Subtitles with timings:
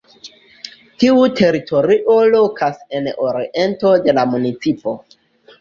[1.03, 4.99] Tiu teritorio lokas en oriento de la municipo.